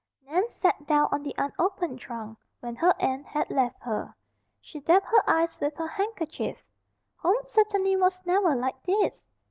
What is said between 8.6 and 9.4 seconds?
this!